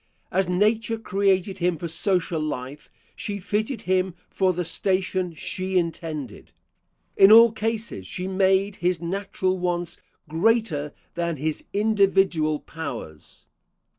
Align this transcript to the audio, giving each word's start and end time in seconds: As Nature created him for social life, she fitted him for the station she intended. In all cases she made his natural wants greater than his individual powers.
As 0.31 0.49
Nature 0.49 0.97
created 0.97 1.59
him 1.59 1.77
for 1.77 1.87
social 1.87 2.41
life, 2.41 2.89
she 3.15 3.37
fitted 3.37 3.81
him 3.81 4.15
for 4.27 4.51
the 4.51 4.65
station 4.65 5.35
she 5.35 5.77
intended. 5.77 6.49
In 7.15 7.31
all 7.31 7.51
cases 7.51 8.07
she 8.07 8.27
made 8.27 8.77
his 8.77 8.99
natural 8.99 9.59
wants 9.59 9.97
greater 10.27 10.91
than 11.13 11.37
his 11.37 11.65
individual 11.71 12.59
powers. 12.59 13.45